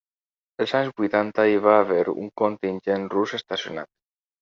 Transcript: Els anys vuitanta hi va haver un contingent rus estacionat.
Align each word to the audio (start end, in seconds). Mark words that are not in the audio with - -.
Els 0.65 0.73
anys 0.79 0.95
vuitanta 1.01 1.47
hi 1.53 1.61
va 1.67 1.77
haver 1.85 2.03
un 2.17 2.35
contingent 2.45 3.11
rus 3.19 3.41
estacionat. 3.45 3.95